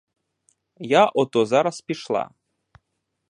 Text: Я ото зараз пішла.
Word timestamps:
Я 0.87 1.03
ото 1.13 1.45
зараз 1.45 1.81
пішла. 1.81 2.29